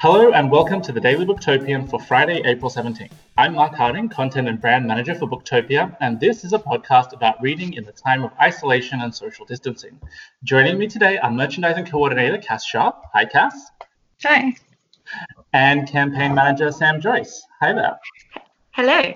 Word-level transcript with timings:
Hello 0.00 0.32
and 0.32 0.50
welcome 0.50 0.80
to 0.80 0.92
the 0.92 1.00
Daily 1.00 1.26
Booktopian 1.26 1.86
for 1.86 2.00
Friday, 2.00 2.40
April 2.46 2.70
17th. 2.70 3.10
I'm 3.36 3.56
Mark 3.56 3.74
Harding, 3.74 4.08
Content 4.08 4.48
and 4.48 4.58
Brand 4.58 4.86
Manager 4.86 5.14
for 5.14 5.28
Booktopia, 5.28 5.94
and 6.00 6.18
this 6.18 6.42
is 6.42 6.54
a 6.54 6.58
podcast 6.58 7.12
about 7.12 7.38
reading 7.42 7.74
in 7.74 7.84
the 7.84 7.92
time 7.92 8.24
of 8.24 8.32
isolation 8.40 9.02
and 9.02 9.14
social 9.14 9.44
distancing. 9.44 10.00
Joining 10.42 10.78
me 10.78 10.86
today 10.86 11.18
are 11.18 11.30
Merchandising 11.30 11.84
Coordinator 11.84 12.38
Cass 12.38 12.64
Sharp. 12.64 13.04
Hi, 13.12 13.26
Cass. 13.26 13.72
Hi. 14.22 14.56
And 15.52 15.86
Campaign 15.86 16.34
Manager 16.34 16.72
Sam 16.72 17.02
Joyce. 17.02 17.44
Hi 17.60 17.74
there. 17.74 18.00
Hello. 18.70 19.12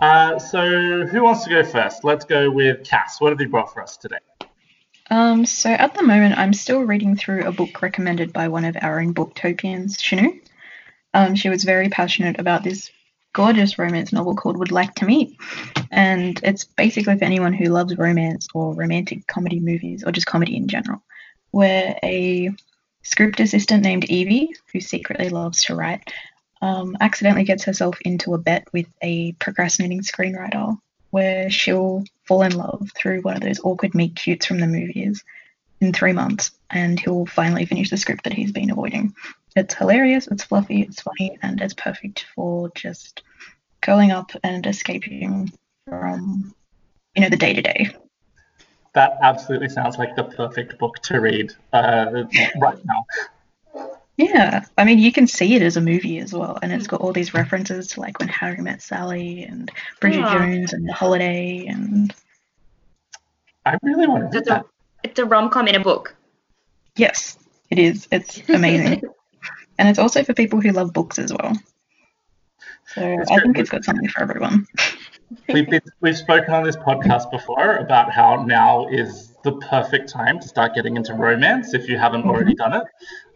Uh, 0.00 0.38
so, 0.38 1.04
who 1.04 1.24
wants 1.24 1.42
to 1.42 1.50
go 1.50 1.64
first? 1.64 2.04
Let's 2.04 2.24
go 2.24 2.48
with 2.48 2.84
Cass. 2.84 3.20
What 3.20 3.30
have 3.30 3.40
you 3.40 3.48
brought 3.48 3.74
for 3.74 3.82
us 3.82 3.96
today? 3.96 4.18
Um, 5.14 5.46
so 5.46 5.70
at 5.70 5.94
the 5.94 6.02
moment, 6.02 6.36
I'm 6.36 6.52
still 6.52 6.80
reading 6.80 7.14
through 7.14 7.44
a 7.44 7.52
book 7.52 7.80
recommended 7.80 8.32
by 8.32 8.48
one 8.48 8.64
of 8.64 8.76
our 8.82 8.98
own 8.98 9.14
booktopians, 9.14 9.96
Shinu. 9.96 10.40
Um, 11.14 11.36
she 11.36 11.48
was 11.48 11.62
very 11.62 11.88
passionate 11.88 12.40
about 12.40 12.64
this 12.64 12.90
gorgeous 13.32 13.78
romance 13.78 14.12
novel 14.12 14.34
called 14.34 14.56
Would 14.56 14.72
Like 14.72 14.92
to 14.96 15.04
Meet, 15.04 15.36
and 15.92 16.40
it's 16.42 16.64
basically 16.64 17.16
for 17.16 17.24
anyone 17.24 17.52
who 17.52 17.66
loves 17.66 17.96
romance 17.96 18.48
or 18.54 18.74
romantic 18.74 19.24
comedy 19.28 19.60
movies 19.60 20.02
or 20.02 20.10
just 20.10 20.26
comedy 20.26 20.56
in 20.56 20.66
general, 20.66 21.00
where 21.52 21.96
a 22.02 22.50
script 23.04 23.38
assistant 23.38 23.84
named 23.84 24.06
Evie, 24.06 24.52
who 24.72 24.80
secretly 24.80 25.28
loves 25.28 25.62
to 25.66 25.76
write, 25.76 26.12
um, 26.60 26.96
accidentally 27.00 27.44
gets 27.44 27.62
herself 27.62 28.00
into 28.04 28.34
a 28.34 28.38
bet 28.38 28.66
with 28.72 28.88
a 29.00 29.30
procrastinating 29.34 30.00
screenwriter 30.00 30.76
where 31.10 31.50
she'll 31.50 32.02
fall 32.26 32.42
in 32.42 32.56
love 32.56 32.90
through 32.96 33.22
one 33.22 33.36
of 33.36 33.42
those 33.42 33.60
awkward 33.60 33.94
meet 33.94 34.16
cutes 34.16 34.46
from 34.46 34.60
the 34.60 34.66
movies 34.66 35.24
in 35.80 35.92
three 35.92 36.12
months, 36.12 36.52
and 36.70 36.98
he'll 36.98 37.26
finally 37.26 37.66
finish 37.66 37.90
the 37.90 37.96
script 37.96 38.24
that 38.24 38.32
he's 38.32 38.52
been 38.52 38.70
avoiding. 38.70 39.14
It's 39.56 39.74
hilarious, 39.74 40.26
it's 40.26 40.44
fluffy, 40.44 40.82
it's 40.82 41.02
funny, 41.02 41.38
and 41.42 41.60
it's 41.60 41.74
perfect 41.74 42.26
for 42.34 42.70
just 42.74 43.22
curling 43.82 44.10
up 44.10 44.30
and 44.42 44.66
escaping 44.66 45.52
from, 45.88 46.54
you 47.14 47.22
know, 47.22 47.28
the 47.28 47.36
day 47.36 47.52
to 47.52 47.62
day. 47.62 47.94
That 48.94 49.18
absolutely 49.22 49.68
sounds 49.68 49.98
like 49.98 50.16
the 50.16 50.24
perfect 50.24 50.78
book 50.78 51.00
to 51.02 51.20
read 51.20 51.52
uh, 51.72 52.24
right 52.58 52.84
now. 52.84 53.04
Yeah, 54.16 54.64
I 54.78 54.84
mean, 54.84 55.00
you 55.00 55.10
can 55.10 55.26
see 55.26 55.54
it 55.56 55.62
as 55.62 55.76
a 55.76 55.80
movie 55.80 56.18
as 56.18 56.32
well, 56.32 56.56
and 56.62 56.72
it's 56.72 56.86
mm. 56.86 56.90
got 56.90 57.00
all 57.00 57.12
these 57.12 57.34
references 57.34 57.88
to 57.88 58.00
like 58.00 58.18
when 58.20 58.28
Harry 58.28 58.58
met 58.60 58.80
Sally 58.80 59.42
and 59.42 59.70
Bridget 60.00 60.20
Yeah. 60.20 60.38
Jones 60.38 60.72
and 60.72 60.88
The 60.88 60.92
Holiday, 60.92 61.66
and 61.66 62.14
I 63.66 63.76
really 63.82 64.06
want 64.06 64.30
to 64.30 64.38
read 64.38 64.42
It's 64.42 64.48
a, 64.50 64.54
that. 64.54 64.66
it's 65.02 65.18
a 65.18 65.24
rom 65.24 65.50
com 65.50 65.66
in 65.66 65.74
a 65.74 65.80
book. 65.80 66.14
yes, 66.96 67.38
it 67.70 67.78
is. 67.80 68.06
It's 68.12 68.40
amazing, 68.48 69.02
and 69.78 69.88
it's 69.88 69.98
also 69.98 70.22
for 70.22 70.32
people 70.32 70.60
who 70.60 70.70
love 70.70 70.92
books 70.92 71.18
as 71.18 71.32
well. 71.32 71.52
So 72.94 73.00
It's 73.20 73.30
I 73.30 73.34
great. 73.34 73.42
think 73.42 73.58
it's 73.58 73.70
got 73.70 73.84
something 73.84 74.08
for 74.08 74.22
everyone. 74.22 74.66
We've, 75.52 75.68
been, 75.68 75.80
we've 76.00 76.16
spoken 76.16 76.54
on 76.54 76.62
this 76.62 76.76
podcast 76.76 77.30
before 77.32 77.78
about 77.78 78.12
how 78.12 78.44
now 78.44 78.86
is 78.88 79.33
the 79.44 79.52
perfect 79.70 80.08
time 80.08 80.40
to 80.40 80.48
start 80.48 80.74
getting 80.74 80.96
into 80.96 81.14
romance 81.14 81.74
if 81.74 81.88
you 81.88 81.96
haven't 81.98 82.24
already 82.24 82.54
done 82.54 82.72
it. 82.72 82.82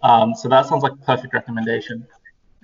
Um, 0.02 0.34
so 0.34 0.48
that 0.48 0.66
sounds 0.66 0.82
like 0.82 0.92
a 0.92 1.04
perfect 1.04 1.32
recommendation. 1.34 2.06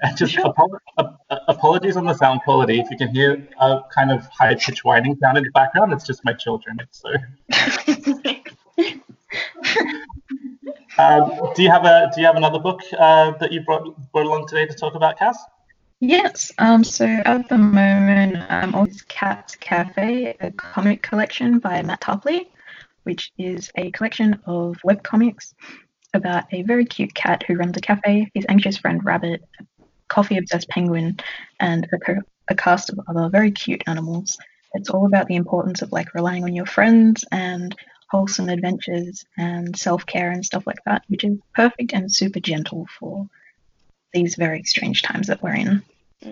And 0.02 0.16
just 0.16 0.32
Sure. 0.32 0.46
apo- 0.48 0.78
ap- 0.98 1.20
apologies 1.46 1.96
on 1.96 2.04
the 2.04 2.14
sound 2.14 2.40
quality. 2.42 2.80
If 2.80 2.90
you 2.90 2.96
can 2.96 3.14
hear 3.14 3.48
a 3.60 3.80
kind 3.94 4.10
of 4.10 4.26
high 4.26 4.56
pitched 4.56 4.84
whining 4.84 5.16
sound 5.22 5.38
in 5.38 5.44
the 5.44 5.50
background, 5.52 5.92
it's 5.92 6.04
just 6.04 6.24
my 6.24 6.32
children. 6.32 6.78
So, 6.90 7.10
um, 10.98 11.30
do 11.54 11.62
you 11.62 11.70
have 11.70 11.84
a 11.84 12.10
do 12.12 12.20
you 12.20 12.26
have 12.26 12.34
another 12.36 12.58
book 12.58 12.80
uh, 12.98 13.30
that 13.38 13.52
you 13.52 13.60
brought 13.62 13.84
brought 14.12 14.26
along 14.26 14.48
today 14.48 14.66
to 14.66 14.74
talk 14.74 14.96
about, 14.96 15.16
Cass? 15.16 15.38
Yes. 16.00 16.50
Um. 16.58 16.82
So 16.82 17.06
at 17.06 17.48
the 17.48 17.56
moment, 17.56 18.36
I'm 18.50 18.74
on 18.74 18.90
Cat's 19.08 19.54
Cafe, 19.56 20.36
a 20.40 20.50
comic 20.50 21.02
collection 21.02 21.60
by 21.60 21.82
Matt 21.82 22.00
Tarpley, 22.00 22.48
which 23.04 23.32
is 23.38 23.70
a 23.76 23.90
collection 23.92 24.40
of 24.46 24.76
webcomics 24.84 25.54
about 26.12 26.44
a 26.52 26.62
very 26.62 26.84
cute 26.84 27.14
cat 27.14 27.42
who 27.46 27.54
runs 27.54 27.76
a 27.76 27.80
cafe, 27.80 28.30
his 28.34 28.46
anxious 28.48 28.76
friend 28.76 29.04
Rabbit, 29.04 29.42
a 29.60 29.64
coffee-obsessed 30.08 30.68
penguin, 30.68 31.18
and 31.60 31.88
a, 31.92 31.98
co- 31.98 32.22
a 32.48 32.54
cast 32.54 32.90
of 32.90 33.00
other 33.08 33.28
very 33.28 33.50
cute 33.50 33.82
animals. 33.86 34.38
It's 34.74 34.90
all 34.90 35.06
about 35.06 35.28
the 35.28 35.36
importance 35.36 35.82
of 35.82 35.92
like 35.92 36.14
relying 36.14 36.44
on 36.44 36.54
your 36.54 36.66
friends 36.66 37.24
and 37.30 37.74
wholesome 38.10 38.48
adventures 38.48 39.24
and 39.36 39.76
self-care 39.76 40.30
and 40.30 40.44
stuff 40.44 40.66
like 40.66 40.82
that, 40.86 41.02
which 41.08 41.24
is 41.24 41.38
perfect 41.54 41.92
and 41.92 42.12
super 42.12 42.40
gentle 42.40 42.86
for 42.98 43.28
these 44.12 44.36
very 44.36 44.62
strange 44.62 45.02
times 45.02 45.26
that 45.26 45.42
we're 45.42 45.54
in. 45.54 45.82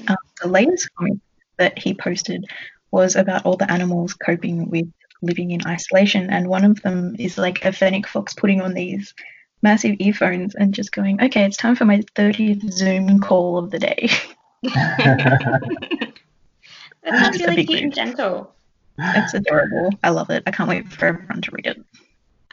Um, 0.06 0.16
the 0.40 0.48
latest 0.48 0.88
comic 0.94 1.14
that 1.58 1.78
he 1.78 1.94
posted 1.94 2.44
was 2.92 3.16
about 3.16 3.44
all 3.44 3.56
the 3.56 3.70
animals 3.70 4.14
coping 4.14 4.70
with 4.70 4.88
living 5.22 5.50
in 5.50 5.66
isolation, 5.66 6.30
and 6.30 6.48
one 6.48 6.64
of 6.64 6.82
them 6.82 7.16
is 7.18 7.38
like 7.38 7.64
a 7.64 7.72
fennec 7.72 8.06
fox 8.06 8.34
putting 8.34 8.60
on 8.60 8.74
these 8.74 9.14
massive 9.62 9.96
earphones 10.00 10.54
and 10.54 10.74
just 10.74 10.92
going, 10.92 11.22
"Okay, 11.22 11.44
it's 11.44 11.56
time 11.56 11.76
for 11.76 11.84
my 11.84 12.02
30th 12.14 12.70
Zoom 12.72 13.20
call 13.20 13.58
of 13.58 13.70
the 13.70 13.78
day." 13.78 14.08
That 17.04 17.18
sounds 17.18 17.40
really 17.40 17.56
big 17.56 17.66
cute 17.66 17.82
and 17.82 17.92
gentle. 17.92 18.54
it's 18.98 19.34
adorable. 19.34 19.90
I 20.04 20.10
love 20.10 20.30
it. 20.30 20.44
I 20.46 20.52
can't 20.52 20.68
wait 20.68 20.92
for 20.92 21.06
everyone 21.06 21.42
to 21.42 21.50
read 21.50 21.66
it. 21.66 21.84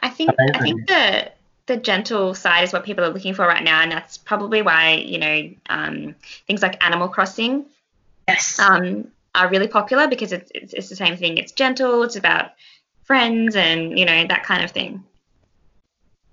I 0.00 0.08
think 0.08 0.30
I 0.54 0.58
think 0.58 0.88
the 0.88 1.30
the 1.66 1.76
gentle 1.76 2.34
side 2.34 2.64
is 2.64 2.72
what 2.72 2.84
people 2.84 3.04
are 3.04 3.10
looking 3.10 3.34
for 3.34 3.46
right 3.46 3.62
now, 3.62 3.80
and 3.80 3.92
that's 3.92 4.18
probably 4.18 4.62
why 4.62 4.94
you 4.94 5.18
know 5.18 5.50
um, 5.68 6.14
things 6.48 6.62
like 6.62 6.84
Animal 6.84 7.08
Crossing 7.08 7.66
Yes. 8.26 8.58
um, 8.58 9.08
are 9.34 9.48
really 9.48 9.68
popular 9.68 10.08
because 10.08 10.32
it's, 10.32 10.50
it's 10.54 10.72
it's 10.72 10.88
the 10.88 10.96
same 10.96 11.16
thing. 11.16 11.38
It's 11.38 11.52
gentle. 11.52 12.02
It's 12.02 12.16
about 12.16 12.52
friends 13.04 13.56
and 13.56 13.98
you 13.98 14.04
know 14.04 14.26
that 14.26 14.44
kind 14.44 14.64
of 14.64 14.70
thing. 14.70 15.04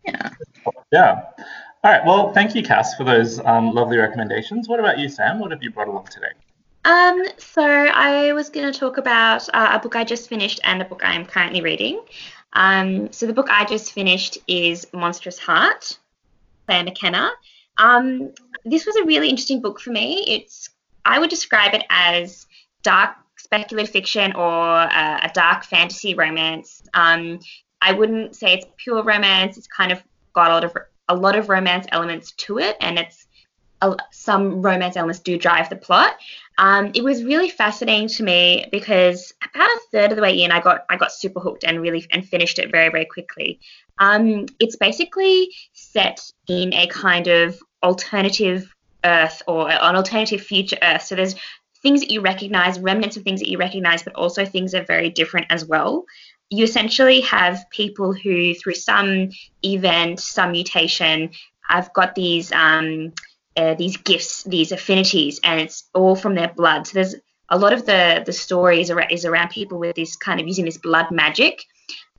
yeah. 0.06 0.30
Yeah. 0.92 1.22
All 1.84 1.92
right. 1.92 2.06
Well, 2.06 2.34
thank 2.34 2.56
you, 2.56 2.64
Cass, 2.64 2.96
for 2.96 3.04
those 3.04 3.40
um, 3.46 3.72
lovely 3.72 3.98
recommendations. 3.98 4.68
What 4.68 4.80
about 4.80 4.98
you, 5.00 5.10
Sam? 5.10 5.40
What 5.40 5.52
have 5.52 5.62
you 5.62 5.72
brought 5.72 5.88
along 5.88 6.08
today? 6.08 6.32
Um, 6.86 7.24
so 7.38 7.62
I 7.64 8.34
was 8.34 8.50
going 8.50 8.72
to 8.72 8.78
talk 8.78 8.98
about 8.98 9.48
uh, 9.54 9.72
a 9.74 9.80
book 9.80 9.96
I 9.96 10.04
just 10.04 10.28
finished 10.30 10.60
and 10.64 10.82
a 10.82 10.86
book 10.86 11.02
I'm 11.04 11.26
currently 11.26 11.62
reading. 11.62 12.02
Um, 12.54 13.12
so 13.12 13.28
the 13.28 13.34
book 13.34 13.48
I 13.50 13.66
just 13.66 13.92
finished 13.92 14.38
is 14.48 14.88
Monstrous 14.94 15.38
Heart, 15.38 16.00
Claire 16.66 16.84
McKenna. 16.84 17.30
Um, 17.78 18.34
this 18.66 18.86
was 18.86 18.96
a 18.96 19.06
really 19.06 19.30
interesting 19.30 19.62
book 19.62 19.80
for 19.80 19.92
me. 19.92 20.24
It's 20.28 20.70
I 21.06 21.20
would 21.20 21.30
describe 21.30 21.74
it 21.74 21.84
as 21.90 22.47
dark 22.88 23.18
speculative 23.36 23.92
fiction 23.92 24.34
or 24.34 24.64
uh, 25.02 25.20
a 25.22 25.30
dark 25.34 25.66
fantasy 25.66 26.16
romance. 26.16 26.82
Um, 26.94 27.40
I 27.82 27.92
wouldn't 27.92 28.34
say 28.36 28.54
it's 28.54 28.66
pure 28.78 29.04
romance. 29.04 29.58
It's 29.58 29.68
kind 29.68 29.92
of 29.92 30.02
got 30.34 30.50
a 30.52 30.54
lot 30.54 30.64
of 30.64 30.78
a 31.10 31.16
lot 31.16 31.36
of 31.36 31.50
romance 31.50 31.86
elements 31.92 32.32
to 32.44 32.60
it, 32.60 32.78
and 32.80 32.98
it's 32.98 33.28
a, 33.82 33.96
some 34.12 34.62
romance 34.62 34.96
elements 34.96 35.20
do 35.20 35.38
drive 35.38 35.70
the 35.70 35.76
plot. 35.76 36.16
Um, 36.58 36.92
it 36.96 37.04
was 37.04 37.26
really 37.26 37.50
fascinating 37.50 38.08
to 38.18 38.24
me 38.24 38.66
because 38.72 39.34
about 39.54 39.70
a 39.70 39.80
third 39.92 40.12
of 40.12 40.16
the 40.16 40.22
way 40.22 40.42
in, 40.42 40.52
I 40.52 40.62
got 40.62 40.86
I 40.90 40.96
got 40.96 41.12
super 41.12 41.42
hooked 41.42 41.66
and 41.66 41.82
really 41.82 42.08
and 42.12 42.26
finished 42.26 42.58
it 42.58 42.72
very 42.72 42.90
very 42.90 43.06
quickly. 43.06 43.60
Um, 44.00 44.46
it's 44.60 44.78
basically 44.78 45.54
set 45.74 46.22
in 46.48 46.74
a 46.74 46.88
kind 46.88 47.28
of 47.28 47.62
alternative 47.84 48.74
Earth 49.04 49.42
or 49.48 49.70
an 49.70 49.96
alternative 49.96 50.42
future 50.42 50.78
Earth. 50.82 51.04
So 51.04 51.16
there's 51.16 51.36
things 51.82 52.02
that 52.02 52.12
you 52.12 52.22
recognize, 52.22 52.80
remnants 52.80 53.18
of 53.18 53.24
things 53.24 53.40
that 53.40 53.50
you 53.50 53.58
recognize, 53.58 54.04
but 54.04 54.16
also 54.16 54.46
things 54.46 54.72
that 54.72 54.84
are 54.84 54.86
very 54.86 55.10
different 55.10 55.48
as 55.50 55.66
well. 55.66 56.06
You 56.50 56.64
essentially 56.64 57.22
have 57.22 57.66
people 57.72 58.14
who, 58.14 58.54
through 58.56 58.76
some 58.76 59.30
event, 59.64 60.20
some 60.20 60.52
mutation, 60.52 61.32
have 61.68 61.92
got 61.94 62.16
these 62.16 62.52
um, 62.52 63.14
uh, 63.58 63.74
these 63.74 63.98
gifts, 63.98 64.44
these 64.44 64.72
affinities, 64.72 65.40
and 65.44 65.60
it's 65.60 65.90
all 65.94 66.16
from 66.16 66.36
their 66.36 66.54
blood. 66.54 66.88
So 66.88 66.94
there's 66.94 67.16
a 67.50 67.58
lot 67.58 67.74
of 67.74 67.86
the 67.86 68.24
the 68.26 68.34
story 68.34 68.82
is 68.82 68.90
around, 68.90 69.12
is 69.12 69.26
around 69.26 69.50
people 69.50 69.80
with 69.80 69.96
this 69.96 70.16
kind 70.16 70.40
of 70.40 70.48
using 70.48 70.66
this 70.66 70.78
blood 70.78 71.12
magic 71.12 71.64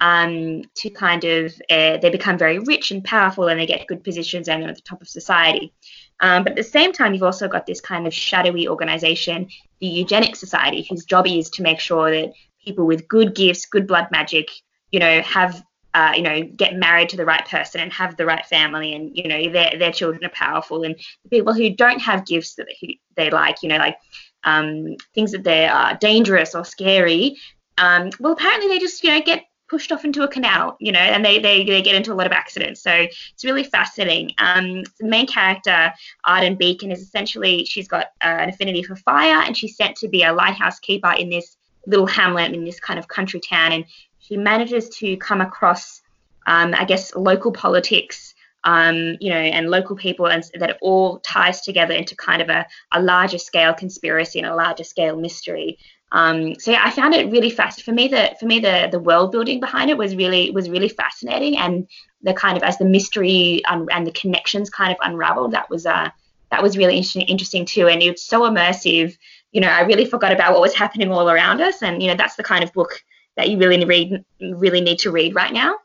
um, 0.00 0.62
to 0.76 0.90
kind 0.90 1.24
of 1.24 1.52
uh, 1.70 1.98
they 1.98 2.10
become 2.10 2.38
very 2.38 2.58
rich 2.58 2.90
and 2.90 3.04
powerful, 3.04 3.48
and 3.48 3.58
they 3.58 3.66
get 3.66 3.86
good 3.86 4.04
positions 4.04 4.48
and 4.48 4.62
they're 4.62 4.70
at 4.70 4.76
the 4.76 4.82
top 4.82 5.00
of 5.00 5.08
society. 5.08 5.72
Um, 6.20 6.42
but 6.42 6.52
at 6.52 6.56
the 6.56 6.64
same 6.64 6.92
time, 6.92 7.14
you've 7.14 7.22
also 7.22 7.48
got 7.48 7.66
this 7.66 7.80
kind 7.80 8.06
of 8.06 8.14
shadowy 8.14 8.68
organization, 8.68 9.48
the 9.80 9.86
Eugenic 9.86 10.36
Society, 10.36 10.86
whose 10.88 11.04
job 11.04 11.26
is 11.26 11.48
to 11.50 11.62
make 11.62 11.80
sure 11.80 12.10
that 12.10 12.32
people 12.64 12.86
with 12.86 13.08
good 13.08 13.34
gifts, 13.34 13.66
good 13.66 13.86
blood 13.86 14.08
magic, 14.10 14.50
you 14.90 14.98
know, 14.98 15.20
have 15.22 15.62
uh, 15.94 16.12
you 16.14 16.22
know, 16.22 16.42
get 16.42 16.76
married 16.76 17.08
to 17.08 17.16
the 17.16 17.24
right 17.24 17.44
person 17.48 17.80
and 17.80 17.92
have 17.92 18.16
the 18.16 18.26
right 18.26 18.44
family, 18.46 18.94
and 18.94 19.16
you 19.16 19.26
know, 19.26 19.50
their 19.50 19.72
their 19.78 19.90
children 19.90 20.24
are 20.24 20.30
powerful. 20.30 20.82
And 20.82 20.94
the 21.24 21.30
people 21.30 21.54
who 21.54 21.70
don't 21.70 22.00
have 22.00 22.26
gifts 22.26 22.54
that 22.56 22.68
who 22.80 22.88
they 23.16 23.30
like, 23.30 23.62
you 23.62 23.68
know, 23.68 23.78
like 23.78 23.96
um, 24.44 24.96
things 25.14 25.32
that 25.32 25.44
they 25.44 25.66
are 25.66 25.96
dangerous 25.96 26.54
or 26.54 26.64
scary, 26.64 27.36
um, 27.78 28.10
well, 28.20 28.32
apparently 28.32 28.68
they 28.68 28.78
just 28.78 29.02
you 29.02 29.10
know 29.10 29.22
get 29.22 29.47
pushed 29.68 29.92
off 29.92 30.04
into 30.04 30.22
a 30.22 30.28
canal, 30.28 30.76
you 30.80 30.92
know, 30.92 30.98
and 30.98 31.24
they, 31.24 31.38
they, 31.38 31.64
they 31.64 31.82
get 31.82 31.94
into 31.94 32.12
a 32.12 32.14
lot 32.14 32.26
of 32.26 32.32
accidents. 32.32 32.82
So 32.82 32.90
it's 32.92 33.44
really 33.44 33.64
fascinating. 33.64 34.32
Um, 34.38 34.84
the 34.98 35.06
main 35.06 35.26
character, 35.26 35.92
Arden 36.24 36.56
Beacon, 36.56 36.90
is 36.90 37.00
essentially, 37.00 37.64
she's 37.64 37.88
got 37.88 38.06
uh, 38.22 38.38
an 38.42 38.48
affinity 38.48 38.82
for 38.82 38.96
fire 38.96 39.42
and 39.44 39.56
she's 39.56 39.76
sent 39.76 39.96
to 39.96 40.08
be 40.08 40.22
a 40.22 40.32
lighthouse 40.32 40.78
keeper 40.78 41.12
in 41.12 41.28
this 41.28 41.56
little 41.86 42.06
hamlet 42.06 42.52
in 42.52 42.64
this 42.64 42.80
kind 42.80 42.98
of 42.98 43.08
country 43.08 43.40
town. 43.40 43.72
And 43.72 43.84
she 44.18 44.36
manages 44.36 44.88
to 44.98 45.16
come 45.16 45.40
across, 45.40 46.02
um, 46.46 46.74
I 46.76 46.84
guess, 46.84 47.14
local 47.14 47.52
politics 47.52 48.34
um, 48.64 49.16
you 49.20 49.30
know, 49.30 49.36
and 49.36 49.70
local 49.70 49.96
people, 49.96 50.26
and 50.26 50.44
that 50.58 50.70
it 50.70 50.78
all 50.82 51.20
ties 51.20 51.60
together 51.62 51.94
into 51.94 52.16
kind 52.16 52.42
of 52.42 52.48
a, 52.48 52.66
a 52.92 53.00
larger 53.00 53.38
scale 53.38 53.72
conspiracy 53.72 54.38
and 54.38 54.48
a 54.48 54.54
larger 54.54 54.84
scale 54.84 55.16
mystery. 55.16 55.78
Um, 56.12 56.54
so 56.58 56.70
yeah, 56.70 56.82
I 56.84 56.90
found 56.90 57.14
it 57.14 57.30
really 57.30 57.50
fast. 57.50 57.82
For 57.82 57.92
me, 57.92 58.08
the 58.08 58.34
for 58.40 58.46
me 58.46 58.60
the 58.60 58.88
the 58.90 58.98
world 58.98 59.30
building 59.32 59.60
behind 59.60 59.90
it 59.90 59.98
was 59.98 60.16
really 60.16 60.50
was 60.50 60.70
really 60.70 60.88
fascinating, 60.88 61.56
and 61.58 61.86
the 62.22 62.34
kind 62.34 62.56
of 62.56 62.62
as 62.62 62.78
the 62.78 62.84
mystery 62.84 63.62
un- 63.66 63.88
and 63.90 64.06
the 64.06 64.12
connections 64.12 64.70
kind 64.70 64.90
of 64.90 64.98
unraveled, 65.02 65.52
that 65.52 65.68
was 65.68 65.84
uh 65.86 66.08
that 66.50 66.62
was 66.62 66.78
really 66.78 66.96
interesting, 66.96 67.22
interesting 67.22 67.66
too. 67.66 67.88
And 67.88 68.02
it's 68.02 68.24
so 68.24 68.42
immersive. 68.42 69.16
You 69.52 69.60
know, 69.60 69.68
I 69.68 69.80
really 69.82 70.04
forgot 70.06 70.32
about 70.32 70.52
what 70.52 70.62
was 70.62 70.74
happening 70.74 71.10
all 71.10 71.30
around 71.30 71.60
us, 71.60 71.82
and 71.82 72.02
you 72.02 72.08
know, 72.08 72.16
that's 72.16 72.36
the 72.36 72.42
kind 72.42 72.64
of 72.64 72.72
book 72.72 73.02
that 73.36 73.50
you 73.50 73.58
really 73.58 73.84
read 73.84 74.24
really 74.40 74.80
need 74.80 74.98
to 75.00 75.10
read 75.10 75.34
right 75.34 75.52
now. 75.52 75.76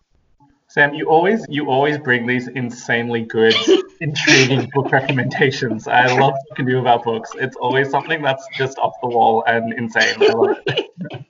Sam, 0.74 0.96
you 0.96 1.08
always 1.08 1.46
you 1.50 1.70
always 1.70 2.00
bring 2.00 2.26
these 2.26 2.48
insanely 2.48 3.22
good, 3.22 3.54
intriguing 4.02 4.68
book 4.74 4.92
recommendations. 4.92 5.88
I 5.88 6.08
love 6.20 6.34
talking 6.50 6.66
to 6.66 6.72
you 6.72 6.80
about 6.80 7.04
books. 7.04 7.30
It's 7.36 7.56
always 7.58 7.92
something 7.92 8.24
that's 8.24 8.44
just 8.56 8.80
off 8.80 8.94
the 9.04 9.10
wall 9.10 9.44
and 9.46 9.72
insane. 9.72 10.16
I 10.20 10.34
love 10.34 10.58
it. 10.66 10.92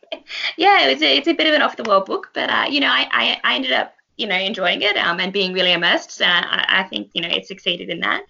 yeah, 0.58 0.88
it's 0.88 1.02
a, 1.02 1.18
it's 1.18 1.28
a 1.28 1.34
bit 1.34 1.48
of 1.48 1.54
an 1.56 1.62
off 1.62 1.76
the 1.76 1.84
wall 1.84 2.06
book, 2.06 2.30
but 2.34 2.50
uh, 2.50 2.68
you 2.70 2.80
know, 2.80 2.88
I, 2.88 3.06
I, 3.12 3.42
I 3.44 3.56
ended 3.56 3.74
up 3.74 3.94
you 4.16 4.28
know 4.28 4.38
enjoying 4.38 4.82
it 4.82 4.96
um, 4.96 5.20
and 5.20 5.34
being 5.34 5.52
really 5.52 5.74
immersed. 5.74 6.12
So 6.12 6.26
I, 6.26 6.64
I 6.70 6.84
think 6.84 7.10
you 7.12 7.22
know 7.22 7.28
it 7.28 7.46
succeeded 7.46 7.90
in 7.90 8.00
that. 8.00 8.24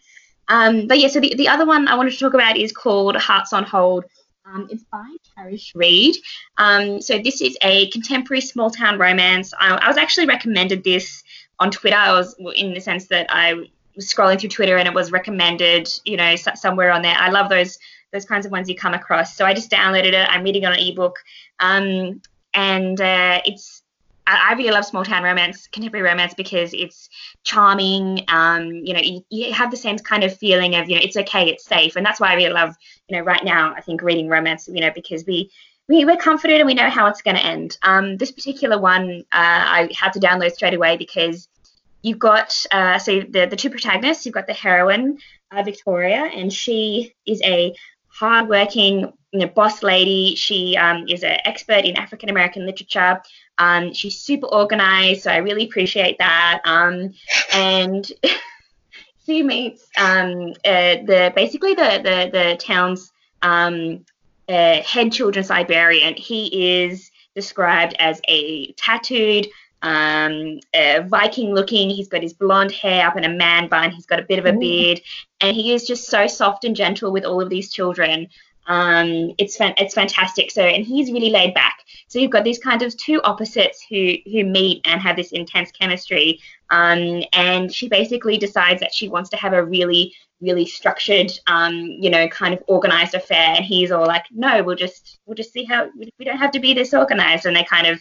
Um, 0.47 0.87
but 0.87 0.97
yeah, 0.97 1.09
so 1.09 1.19
the, 1.19 1.35
the 1.35 1.47
other 1.47 1.67
one 1.67 1.87
I 1.87 1.93
wanted 1.93 2.13
to 2.13 2.17
talk 2.17 2.33
about 2.33 2.57
is 2.57 2.71
called 2.71 3.17
Hearts 3.17 3.53
on 3.53 3.65
Hold 3.65 4.05
um, 4.45 4.67
it's 4.69 4.83
by 4.91 5.15
Charish 5.35 5.71
Reid. 5.75 6.17
Um, 6.57 7.01
so 7.01 7.17
this 7.17 7.41
is 7.41 7.57
a 7.61 7.89
contemporary 7.91 8.41
small 8.41 8.69
town 8.69 8.99
romance. 8.99 9.53
I, 9.59 9.75
I, 9.75 9.87
was 9.87 9.97
actually 9.97 10.27
recommended 10.27 10.83
this 10.83 11.23
on 11.59 11.71
Twitter. 11.71 11.95
I 11.95 12.11
was 12.11 12.35
in 12.55 12.73
the 12.73 12.81
sense 12.81 13.07
that 13.07 13.27
I 13.29 13.53
was 13.95 14.11
scrolling 14.11 14.39
through 14.39 14.49
Twitter 14.49 14.77
and 14.77 14.87
it 14.87 14.93
was 14.93 15.11
recommended, 15.11 15.89
you 16.05 16.17
know, 16.17 16.35
somewhere 16.35 16.91
on 16.91 17.01
there. 17.01 17.15
I 17.17 17.29
love 17.29 17.49
those 17.49 17.77
those 18.11 18.25
kinds 18.25 18.45
of 18.45 18.51
ones 18.51 18.69
you 18.69 18.75
come 18.75 18.93
across. 18.93 19.35
So 19.35 19.45
I 19.45 19.53
just 19.53 19.71
downloaded 19.71 20.13
it. 20.13 20.27
I'm 20.29 20.43
reading 20.43 20.63
it 20.63 20.65
on 20.67 20.73
an 20.73 20.79
ebook, 20.79 21.17
um, 21.59 22.21
and 22.53 22.99
uh, 23.01 23.41
it's 23.45 23.82
I 24.25 24.53
really 24.53 24.71
love 24.71 24.85
small 24.85 25.03
town 25.03 25.23
romance, 25.23 25.67
contemporary 25.67 26.07
romance, 26.07 26.33
because 26.33 26.73
it's 26.73 27.09
charming. 27.43 28.23
Um, 28.29 28.71
you 28.71 28.93
know, 28.93 28.99
you, 28.99 29.25
you, 29.29 29.53
have 29.53 29.71
the 29.71 29.77
same 29.77 29.97
kind 29.97 30.23
of 30.23 30.37
feeling 30.37 30.75
of, 30.75 30.89
you 30.89 30.95
know, 30.95 31.01
it's 31.03 31.17
okay, 31.17 31.49
it's 31.49 31.65
safe. 31.65 31.95
And 31.95 32.05
that's 32.05 32.19
why 32.19 32.31
I 32.31 32.35
really 32.35 32.53
love, 32.53 32.75
you 33.09 33.17
know, 33.17 33.23
right 33.23 33.43
now, 33.43 33.73
I 33.75 33.81
think 33.81 34.01
reading 34.01 34.29
romance, 34.29 34.67
you 34.67 34.81
know, 34.81 34.91
because 34.93 35.25
we, 35.25 35.51
we 35.89 36.05
we're 36.05 36.17
comforted 36.17 36.61
and 36.61 36.67
we 36.67 36.73
know 36.73 36.89
how 36.89 37.07
it's 37.07 37.21
going 37.21 37.35
to 37.35 37.45
end. 37.45 37.77
Um, 37.83 38.17
this 38.17 38.31
particular 38.31 38.79
one, 38.79 39.25
uh, 39.31 39.63
I 39.77 39.89
had 39.93 40.13
to 40.13 40.19
download 40.19 40.53
straight 40.53 40.73
away 40.73 40.95
because 40.95 41.49
you've 42.01 42.19
got, 42.19 42.65
uh, 42.71 42.99
so 42.99 43.21
the, 43.21 43.45
the 43.45 43.57
two 43.57 43.69
protagonists, 43.69 44.25
you've 44.25 44.35
got 44.35 44.47
the 44.47 44.53
heroine, 44.53 45.17
uh, 45.51 45.63
Victoria, 45.63 46.29
and 46.33 46.51
she 46.51 47.13
is 47.25 47.41
a 47.43 47.73
hardworking 48.07 49.11
you 49.33 49.39
know, 49.39 49.47
boss 49.47 49.81
lady. 49.81 50.35
She 50.35 50.77
um, 50.77 51.05
is 51.09 51.23
an 51.23 51.37
expert 51.43 51.85
in 51.85 51.97
African 51.97 52.29
American 52.29 52.65
literature. 52.65 53.19
Um, 53.63 53.93
she's 53.93 54.19
super 54.19 54.47
organized, 54.47 55.23
so 55.23 55.31
I 55.31 55.37
really 55.37 55.65
appreciate 55.65 56.17
that. 56.19 56.61
Um, 56.65 57.13
and 57.53 58.11
she 59.25 59.41
meets 59.41 59.87
um, 59.97 60.53
uh, 60.65 60.95
the 61.05 61.31
basically 61.35 61.73
the 61.73 62.01
the, 62.03 62.29
the 62.31 62.57
town's 62.57 63.11
um, 63.41 64.05
uh, 64.49 64.81
head 64.81 65.11
children's 65.11 65.49
librarian. 65.49 66.15
He 66.15 66.83
is 66.83 67.09
described 67.35 67.95
as 67.99 68.21
a 68.27 68.71
tattooed, 68.73 69.47
um, 69.81 70.59
uh, 70.73 71.01
Viking 71.07 71.53
looking. 71.53 71.89
He's 71.89 72.09
got 72.09 72.21
his 72.21 72.33
blonde 72.33 72.71
hair 72.71 73.07
up 73.07 73.17
in 73.17 73.23
a 73.23 73.29
man 73.29 73.69
bun. 73.69 73.91
He's 73.91 74.05
got 74.05 74.19
a 74.19 74.23
bit 74.23 74.39
of 74.39 74.45
a 74.45 74.53
beard, 74.53 75.01
and 75.39 75.55
he 75.55 75.73
is 75.73 75.87
just 75.87 76.09
so 76.09 76.27
soft 76.27 76.65
and 76.65 76.75
gentle 76.75 77.11
with 77.11 77.23
all 77.23 77.41
of 77.41 77.49
these 77.49 77.71
children. 77.71 78.27
Um, 78.67 79.33
it's 79.37 79.57
fan- 79.57 79.75
it's 79.77 79.93
fantastic. 79.93 80.51
So, 80.51 80.61
and 80.61 80.85
he's 80.85 81.11
really 81.11 81.29
laid 81.29 81.53
back. 81.53 81.79
So 82.13 82.19
you've 82.19 82.29
got 82.29 82.43
these 82.43 82.59
kind 82.59 82.83
of 82.83 82.95
two 82.95 83.19
opposites 83.23 83.83
who 83.89 84.13
who 84.31 84.43
meet 84.43 84.81
and 84.85 85.01
have 85.01 85.15
this 85.15 85.31
intense 85.31 85.71
chemistry. 85.71 86.39
Um, 86.69 87.23
and 87.33 87.73
she 87.73 87.89
basically 87.89 88.37
decides 88.37 88.81
that 88.81 88.93
she 88.93 89.09
wants 89.09 89.31
to 89.31 89.37
have 89.37 89.53
a 89.53 89.65
really 89.65 90.13
really 90.39 90.67
structured, 90.67 91.31
um, 91.47 91.73
you 91.73 92.11
know, 92.11 92.27
kind 92.27 92.53
of 92.53 92.61
organized 92.67 93.15
affair. 93.15 93.55
And 93.55 93.65
he's 93.65 93.91
all 93.91 94.05
like, 94.05 94.25
no, 94.29 94.61
we'll 94.61 94.75
just 94.75 95.17
we'll 95.25 95.33
just 95.33 95.53
see 95.53 95.63
how 95.63 95.89
we 95.97 96.23
don't 96.23 96.37
have 96.37 96.51
to 96.51 96.59
be 96.59 96.75
this 96.75 96.93
organized. 96.93 97.47
And 97.47 97.55
they 97.55 97.63
kind 97.63 97.87
of 97.87 97.99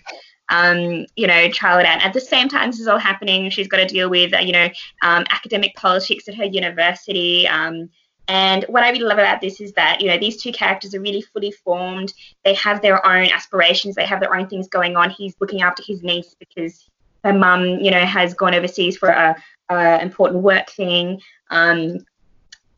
um, 0.50 1.06
you 1.16 1.26
know, 1.26 1.48
trial 1.48 1.78
it 1.78 1.86
out. 1.86 2.04
At 2.04 2.12
the 2.12 2.20
same 2.20 2.50
time, 2.50 2.70
this 2.70 2.80
is 2.80 2.88
all 2.88 2.98
happening. 2.98 3.48
She's 3.48 3.68
got 3.68 3.78
to 3.78 3.86
deal 3.86 4.10
with, 4.10 4.34
uh, 4.34 4.40
you 4.40 4.52
know, 4.52 4.68
um, 5.00 5.24
academic 5.30 5.74
politics 5.76 6.28
at 6.28 6.34
her 6.34 6.44
university. 6.44 7.48
Um, 7.48 7.88
and 8.28 8.64
what 8.68 8.82
I 8.82 8.90
really 8.90 9.04
love 9.04 9.18
about 9.18 9.40
this 9.40 9.60
is 9.60 9.72
that, 9.72 10.00
you 10.00 10.08
know, 10.08 10.18
these 10.18 10.40
two 10.40 10.52
characters 10.52 10.94
are 10.94 11.00
really 11.00 11.22
fully 11.22 11.50
formed. 11.50 12.14
They 12.44 12.54
have 12.54 12.80
their 12.80 13.04
own 13.04 13.26
aspirations. 13.26 13.94
They 13.94 14.06
have 14.06 14.20
their 14.20 14.34
own 14.34 14.48
things 14.48 14.68
going 14.68 14.96
on. 14.96 15.10
He's 15.10 15.34
looking 15.40 15.62
after 15.62 15.82
his 15.82 16.02
niece 16.02 16.34
because 16.38 16.88
her 17.24 17.32
mum, 17.32 17.64
you 17.80 17.90
know, 17.90 18.04
has 18.04 18.34
gone 18.34 18.54
overseas 18.54 18.96
for 18.96 19.08
a, 19.08 19.36
a 19.70 20.00
important 20.00 20.42
work 20.42 20.70
thing. 20.70 21.20
Um, 21.50 21.98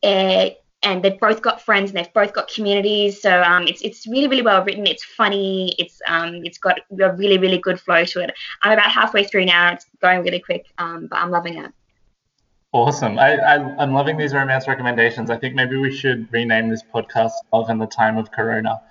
uh, 0.03 0.51
and 0.83 1.03
they've 1.03 1.19
both 1.19 1.41
got 1.41 1.63
friends 1.63 1.91
and 1.91 1.99
they've 1.99 2.13
both 2.13 2.35
got 2.35 2.49
communities. 2.49 3.21
So 3.21 3.43
um, 3.43 3.67
it's 3.67 3.81
it's 3.81 4.07
really 4.07 4.29
really 4.29 4.43
well 4.43 4.63
written. 4.63 4.87
It's 4.87 5.05
funny. 5.05 5.75
It's 5.79 6.01
um, 6.07 6.45
it's 6.45 6.59
got 6.59 6.81
a 7.01 7.13
really 7.13 7.39
really 7.39 7.59
good 7.59 7.81
flow 7.81 8.05
to 8.05 8.21
it. 8.21 8.35
I'm 8.63 8.73
about 8.73 8.91
halfway 8.91 9.25
through 9.25 9.47
now. 9.47 9.73
It's 9.73 9.87
going 10.03 10.23
really 10.23 10.41
quick, 10.41 10.67
um, 10.77 11.07
but 11.11 11.17
I'm 11.17 11.31
loving 11.31 11.59
it. 11.59 11.73
Awesome. 12.75 13.21
I, 13.21 13.37
I, 13.37 13.83
am 13.85 13.93
loving 13.93 14.17
these 14.17 14.35
romance 14.35 14.67
recommendations. 14.67 15.31
I 15.31 15.39
think 15.39 15.55
maybe 15.55 15.77
we 15.77 15.97
should 15.97 16.31
rename 16.33 16.69
this 16.69 16.83
podcast 16.83 17.31
Love 17.53 17.71
in 17.71 17.79
the 17.79 17.87
Time 17.87 18.19
of 18.19 18.33
Corona. 18.33 18.83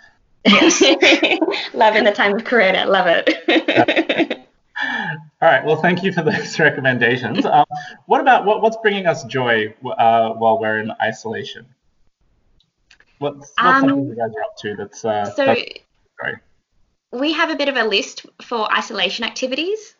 Yes. 0.45 0.81
Love 1.73 1.97
in 1.97 2.05
the 2.05 2.13
Time 2.13 2.33
of 2.33 2.45
Corona. 2.45 2.85
Love 2.85 3.07
it. 3.09 4.39
All 5.41 5.49
right. 5.49 5.65
Well, 5.65 5.81
thank 5.81 6.01
you 6.01 6.13
for 6.13 6.21
those 6.21 6.57
recommendations. 6.59 7.45
Um, 7.45 7.65
what 8.05 8.21
about 8.21 8.45
what, 8.45 8.61
what's 8.61 8.77
bringing 8.81 9.05
us 9.05 9.25
joy 9.25 9.75
uh, 9.85 10.29
while 10.29 10.61
we're 10.61 10.79
in 10.79 10.93
isolation? 11.01 11.65
What's, 13.19 13.35
what's 13.35 13.53
um, 13.57 13.81
something 13.81 14.07
you 14.07 14.15
guys 14.15 14.31
are 14.33 14.43
up 14.43 14.55
to 14.59 14.75
that's, 14.77 15.03
uh, 15.03 15.25
so 15.25 15.45
that's, 15.45 15.61
sorry. 16.21 16.37
We 17.11 17.33
have 17.33 17.49
a 17.49 17.57
bit 17.57 17.67
of 17.67 17.75
a 17.75 17.83
list 17.83 18.25
for 18.41 18.73
isolation 18.73 19.25
activities. 19.25 19.97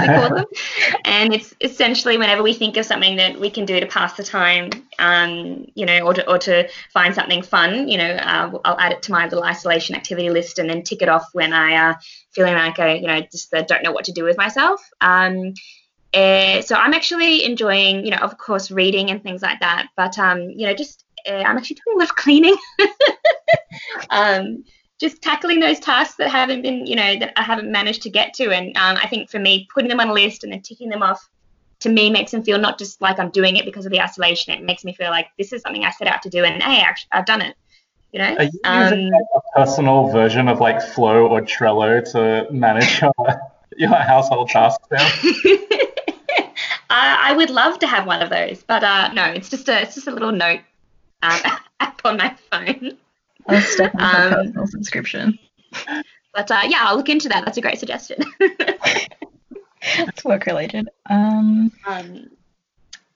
We 0.00 0.06
call 0.06 0.34
them. 0.34 0.44
and 1.04 1.34
it's 1.34 1.54
essentially 1.60 2.16
whenever 2.16 2.42
we 2.42 2.54
think 2.54 2.76
of 2.76 2.86
something 2.86 3.16
that 3.16 3.38
we 3.38 3.50
can 3.50 3.64
do 3.64 3.78
to 3.80 3.86
pass 3.86 4.14
the 4.14 4.22
time, 4.22 4.70
um, 4.98 5.66
you 5.74 5.86
know, 5.86 6.00
or 6.00 6.14
to, 6.14 6.30
or 6.30 6.38
to 6.38 6.68
find 6.92 7.14
something 7.14 7.42
fun, 7.42 7.88
you 7.88 7.98
know, 7.98 8.10
uh, 8.10 8.58
I'll 8.64 8.78
add 8.78 8.92
it 8.92 9.02
to 9.02 9.12
my 9.12 9.24
little 9.24 9.44
isolation 9.44 9.94
activity 9.94 10.30
list 10.30 10.58
and 10.58 10.68
then 10.68 10.82
tick 10.82 11.02
it 11.02 11.08
off 11.08 11.28
when 11.32 11.52
I 11.52 11.90
uh, 11.90 11.94
feeling 12.32 12.54
like 12.54 12.78
I, 12.78 12.94
you 12.94 13.06
know, 13.06 13.20
just 13.30 13.52
uh, 13.54 13.62
don't 13.62 13.82
know 13.82 13.92
what 13.92 14.04
to 14.04 14.12
do 14.12 14.24
with 14.24 14.36
myself. 14.36 14.80
Um, 15.00 15.54
uh, 16.14 16.60
so 16.60 16.74
I'm 16.74 16.92
actually 16.92 17.44
enjoying, 17.44 18.04
you 18.04 18.10
know, 18.10 18.18
of 18.18 18.36
course, 18.36 18.70
reading 18.70 19.10
and 19.10 19.22
things 19.22 19.42
like 19.42 19.60
that. 19.60 19.88
But 19.96 20.18
um, 20.18 20.50
you 20.50 20.66
know, 20.66 20.74
just 20.74 21.04
uh, 21.26 21.32
I'm 21.32 21.56
actually 21.56 21.78
doing 21.84 21.96
a 21.96 21.98
lot 22.00 22.10
of 22.10 22.16
cleaning. 22.16 22.56
um, 24.10 24.64
just 25.02 25.20
tackling 25.20 25.58
those 25.58 25.80
tasks 25.80 26.14
that 26.14 26.30
haven't 26.30 26.62
been, 26.62 26.86
you 26.86 26.94
know, 26.94 27.18
that 27.18 27.32
I 27.36 27.42
haven't 27.42 27.70
managed 27.70 28.02
to 28.02 28.10
get 28.10 28.32
to. 28.34 28.50
And 28.50 28.68
um, 28.76 28.96
I 28.96 29.08
think 29.08 29.28
for 29.28 29.40
me, 29.40 29.68
putting 29.74 29.88
them 29.88 29.98
on 29.98 30.08
a 30.08 30.12
list 30.12 30.44
and 30.44 30.52
then 30.52 30.62
ticking 30.62 30.88
them 30.88 31.02
off 31.02 31.28
to 31.80 31.88
me 31.88 32.08
makes 32.08 32.30
them 32.30 32.44
feel 32.44 32.58
not 32.58 32.78
just 32.78 33.02
like 33.02 33.18
I'm 33.18 33.30
doing 33.30 33.56
it 33.56 33.64
because 33.64 33.84
of 33.84 33.90
the 33.90 34.00
isolation. 34.00 34.54
It 34.54 34.62
makes 34.62 34.84
me 34.84 34.94
feel 34.94 35.10
like 35.10 35.26
this 35.36 35.52
is 35.52 35.60
something 35.60 35.84
I 35.84 35.90
set 35.90 36.06
out 36.06 36.22
to 36.22 36.30
do, 36.30 36.44
and 36.44 36.62
hey, 36.62 36.80
actually, 36.80 37.08
I've 37.12 37.26
done 37.26 37.42
it. 37.42 37.56
You 38.12 38.20
know. 38.20 38.36
Are 38.36 38.44
you 38.44 38.60
using 38.64 39.12
um, 39.12 39.20
a 39.34 39.58
personal 39.58 40.08
version 40.08 40.46
of 40.46 40.60
like 40.60 40.80
Flow 40.80 41.26
or 41.26 41.40
Trello 41.40 42.00
to 42.12 42.52
manage 42.52 43.00
your 43.00 43.12
your 43.76 43.90
household 43.90 44.50
tasks 44.50 44.86
now? 44.92 44.98
I, 46.90 47.30
I, 47.30 47.32
would 47.34 47.48
love 47.48 47.78
to 47.78 47.86
have 47.86 48.06
one 48.06 48.20
of 48.20 48.28
those, 48.28 48.62
but 48.62 48.84
uh, 48.84 49.12
no, 49.14 49.24
it's 49.24 49.48
just 49.48 49.68
a 49.68 49.82
it's 49.82 49.94
just 49.94 50.06
a 50.06 50.12
little 50.12 50.30
note 50.30 50.60
um, 51.22 51.40
app 51.80 52.00
on 52.04 52.18
my 52.18 52.36
phone. 52.50 52.98
That's 53.46 53.76
definitely 53.76 54.08
um, 54.08 54.32
a 54.32 54.36
personal 54.36 54.66
subscription. 54.66 55.38
But 56.34 56.50
uh, 56.50 56.62
yeah, 56.66 56.78
I'll 56.80 56.96
look 56.96 57.08
into 57.08 57.28
that. 57.28 57.44
That's 57.44 57.58
a 57.58 57.60
great 57.60 57.78
suggestion. 57.78 58.18
it's 59.82 60.24
work 60.24 60.46
related. 60.46 60.88
Um, 61.10 61.70
um, 61.86 62.30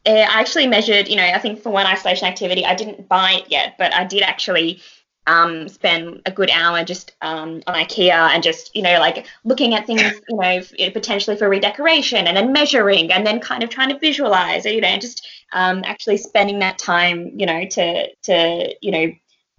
eh, 0.05 0.27
I 0.29 0.41
actually 0.41 0.67
measured, 0.67 1.09
you 1.09 1.17
know, 1.17 1.25
I 1.25 1.39
think 1.39 1.63
for 1.63 1.71
one 1.71 1.87
isolation 1.87 2.29
activity, 2.29 2.65
I 2.65 2.75
didn't 2.75 3.09
buy 3.09 3.41
it 3.43 3.51
yet, 3.51 3.77
but 3.79 3.95
I 3.95 4.05
did 4.05 4.23
actually 4.23 4.83
um, 5.27 5.69
spend 5.69 6.23
a 6.27 6.31
good 6.31 6.51
hour 6.51 6.85
just 6.85 7.15
um, 7.23 7.63
on 7.67 7.75
IKEA 7.75 8.31
and 8.31 8.43
just, 8.43 8.75
you 8.77 8.83
know, 8.83 8.99
like 9.01 9.27
looking 9.45 9.75
at 9.75 9.87
things, 9.87 10.03
you 10.29 10.37
know, 10.37 10.61
potentially 10.93 11.37
for 11.37 11.49
redecoration 11.49 12.27
and 12.27 12.37
then 12.37 12.53
measuring 12.53 13.13
and 13.13 13.27
then 13.27 13.41
kind 13.41 13.63
of 13.63 13.71
trying 13.71 13.89
to 13.89 13.99
visualize, 13.99 14.65
you 14.65 14.81
know, 14.81 14.89
and 14.89 15.01
just 15.01 15.27
um, 15.53 15.83
actually 15.85 16.17
spending 16.17 16.61
that 16.61 16.79
time, 16.79 17.33
you 17.35 17.47
know, 17.47 17.65
to, 17.67 18.15
to, 18.23 18.75
you 18.81 18.91
know, 18.93 19.13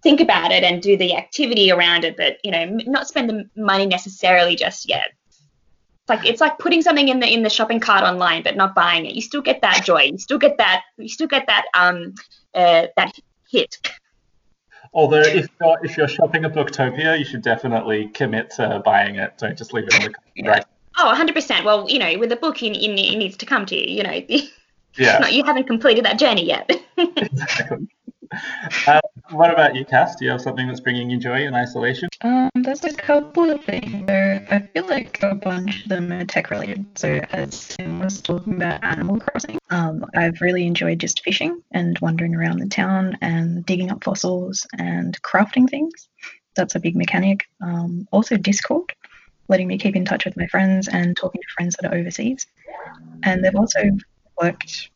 think 0.04 0.22
about 0.22 0.52
it 0.52 0.64
and 0.64 0.82
do 0.82 0.98
the 0.98 1.16
activity 1.16 1.72
around 1.72 2.04
it, 2.04 2.16
but, 2.18 2.38
you 2.44 2.52
know, 2.52 2.66
not 2.86 3.08
spend 3.08 3.30
the 3.30 3.50
money 3.56 3.86
necessarily 3.86 4.56
just 4.56 4.88
yet. 4.88 5.12
It's 6.10 6.10
like 6.10 6.26
it's 6.26 6.42
like 6.42 6.58
putting 6.58 6.82
something 6.82 7.10
in 7.10 7.20
the 7.20 7.28
in 7.28 7.44
the 7.44 7.50
shopping 7.50 7.82
cart 7.82 8.04
online 8.04 8.42
but 8.42 8.56
not 8.56 8.74
buying 8.74 9.06
it. 9.06 9.14
You 9.14 9.22
still 9.22 9.42
get 9.42 9.62
that 9.62 9.84
joy. 9.84 10.04
You 10.04 10.18
still 10.18 10.38
get 10.38 10.58
that. 10.58 10.84
You 10.96 11.10
still 11.10 11.28
get 11.28 11.48
that 11.48 11.66
um 11.74 12.16
uh, 12.54 12.88
that 12.96 13.20
hit. 13.52 13.78
Although 14.94 15.20
if 15.20 15.48
you're 15.60 15.78
if 15.84 15.98
you're 15.98 16.08
shopping 16.08 16.46
at 16.46 16.54
Booktopia, 16.54 17.20
you 17.20 17.26
should 17.26 17.42
definitely 17.42 18.08
commit 18.08 18.52
to 18.52 18.82
buying 18.86 19.16
it. 19.16 19.38
Don't 19.38 19.58
just 19.58 19.74
leave 19.74 19.86
it 19.88 19.96
in 19.96 20.12
the 20.12 20.18
yeah. 20.36 20.50
right. 20.50 20.66
Oh, 21.00 21.14
100%. 21.16 21.64
Well, 21.64 21.88
you 21.88 22.00
know, 22.00 22.18
with 22.18 22.32
a 22.32 22.36
book, 22.36 22.64
it, 22.64 22.76
it 22.76 23.18
needs 23.18 23.38
to 23.38 23.46
come 23.46 23.68
to 23.68 23.76
you. 23.76 23.98
You 23.98 24.04
know, 24.04 24.22
yeah. 24.98 25.20
Not, 25.20 25.34
you 25.34 25.44
haven't 25.44 25.66
completed 25.68 26.06
that 26.06 26.18
journey 26.18 26.46
yet. 26.46 26.72
exactly. 26.98 27.88
Uh, 28.88 29.00
what 29.32 29.52
about 29.52 29.76
you, 29.76 29.86
Cass? 29.86 30.16
Do 30.16 30.26
you 30.26 30.32
have 30.32 30.42
something 30.42 30.68
that's 30.68 30.80
bringing 30.80 31.10
you 31.10 31.18
joy 31.18 31.46
in 31.46 31.54
isolation? 31.54 32.10
Um, 32.22 32.50
there's 32.56 32.84
a 32.84 32.94
couple 32.94 33.50
of 33.50 33.64
things. 33.64 34.06
So 34.08 34.46
I 34.50 34.60
feel 34.74 34.88
like 34.88 35.22
a 35.24 35.36
bunch 35.36 35.84
of 35.84 35.90
them 35.90 36.12
are 36.12 36.26
tech 36.26 36.50
related. 36.50 36.86
So 36.96 37.22
as 37.32 37.70
Tim 37.70 38.00
was 38.00 38.22
talking 38.22 38.56
about 38.56 38.84
Animal 38.84 39.20
Crossing, 39.20 39.60
um, 39.70 40.06
I've 40.16 40.42
really 40.42 40.66
enjoyed 40.66 41.00
just 41.00 41.24
fishing 41.24 41.62
and 41.72 41.98
wandering 42.00 42.36
around 42.36 42.60
the 42.60 42.68
town 42.68 43.18
and 43.22 43.66
digging 43.66 43.92
up 43.92 44.04
fossils 44.04 44.66
and 44.78 45.22
crafting 45.22 45.70
things. 45.70 46.10
That's 46.56 46.76
a 46.76 46.80
big 46.80 46.96
mechanic. 46.96 47.46
Um, 47.62 48.08
also 48.12 48.38
Discord, 48.38 48.94
letting 49.48 49.68
me 49.68 49.78
keep 49.78 49.96
in 49.96 50.06
touch 50.06 50.26
with 50.26 50.38
my 50.38 50.48
friends 50.48 50.88
and 50.88 51.16
talking 51.16 51.42
to 51.42 51.48
friends 51.56 51.76
that 51.80 51.92
are 51.92 51.98
overseas. 51.98 52.48
And 53.24 53.44
they've 53.44 53.56
also 53.56 53.82
worked 54.42 54.90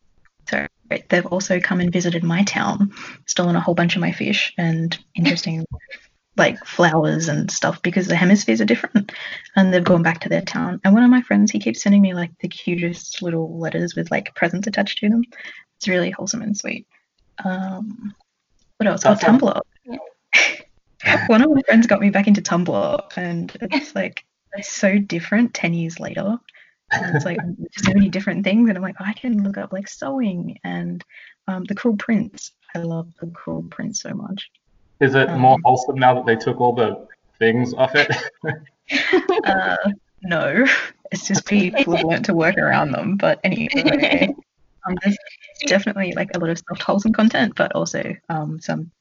so 0.50 0.68
they've 1.10 1.26
also 1.26 1.60
come 1.60 1.80
and 1.80 1.92
visited 1.92 2.24
my 2.24 2.44
town, 2.44 2.94
stolen 3.26 3.56
a 3.56 3.62
whole 3.62 3.76
bunch 3.76 3.96
of 3.96 4.02
my 4.02 4.12
fish 4.12 4.54
and 4.58 4.98
interesting 5.16 5.66
like 6.38 6.58
flowers 6.66 7.28
and 7.28 7.52
stuff 7.52 7.82
because 7.82 8.08
the 8.08 8.16
hemispheres 8.16 8.62
are 8.62 8.66
different 8.66 9.12
and 9.56 9.74
they've 9.74 9.84
gone 9.84 10.04
back 10.04 10.22
to 10.22 10.30
their 10.30 10.42
town. 10.42 10.80
And 10.84 10.94
one 10.94 11.04
of 11.04 11.10
my 11.10 11.22
friends, 11.22 11.52
he 11.52 11.60
keeps 11.60 11.82
sending 11.82 12.02
me 12.02 12.14
like 12.14 12.32
the 12.40 12.48
cutest 12.48 13.22
little 13.22 13.60
letters 13.60 13.96
with 13.96 14.10
like 14.12 14.34
presents 14.36 14.68
attached 14.68 15.00
to 15.00 15.10
them. 15.10 15.24
It's 15.78 15.88
really 15.88 16.12
wholesome 16.12 16.42
and 16.42 16.58
sweet. 16.58 16.88
Um, 17.44 18.16
what 18.78 18.88
else? 18.88 19.06
Oh, 19.06 19.14
Tumblr. 19.14 19.62
one 21.28 21.42
of 21.42 21.52
my 21.52 21.62
friends 21.64 21.88
got 21.88 22.00
me 22.00 22.10
back 22.10 22.28
into 22.28 22.42
Tumblr 22.42 23.18
and 23.18 23.56
it's 23.62 23.96
like 23.96 24.24
so 24.62 24.98
different 24.98 25.54
10 25.54 25.74
years 25.74 26.00
later 26.00 26.40
and 26.92 27.16
it's 27.16 27.26
like 27.26 27.40
so 27.78 27.94
many 27.94 28.10
different 28.10 28.44
things, 28.44 28.70
and 28.70 28.78
I'm 28.78 28.84
like, 28.84 28.96
oh, 29.00 29.06
I 29.06 29.14
can 29.14 29.44
look 29.44 29.58
up 29.58 29.74
like 29.74 29.88
sewing 29.88 30.60
and 30.64 31.04
um, 31.48 31.64
the 31.66 31.76
Cruel 31.76 31.98
Prince. 31.98 32.52
I 32.76 32.80
love 32.80 33.08
the 33.20 33.28
Cruel 33.28 33.64
Prince 33.64 34.02
so 34.02 34.14
much. 34.14 34.50
Is 35.00 35.16
it 35.16 35.30
um, 35.30 35.40
more 35.40 35.58
wholesome 35.64 35.96
now 35.96 36.14
that 36.16 36.26
they 36.26 36.36
took 36.36 36.62
all 36.62 36.74
the 36.74 37.08
things 37.40 37.74
off 37.74 37.92
it? 37.96 38.12
uh, 39.46 39.78
no, 40.22 40.66
it's 41.12 41.28
just 41.28 41.46
people 41.46 41.96
have 41.96 42.06
learned 42.06 42.26
to 42.26 42.34
work 42.34 42.58
around 42.58 42.92
them. 42.92 43.18
But 43.18 43.40
anyway, 43.44 44.34
um, 44.88 44.98
there's 45.04 45.18
definitely 45.66 46.14
like 46.14 46.36
a 46.36 46.40
lot 46.40 46.50
of 46.50 46.60
soft 46.60 46.84
wholesome 46.84 47.14
content, 47.14 47.54
but 47.56 47.74
also 47.74 48.16
um, 48.30 48.62
some 48.62 48.92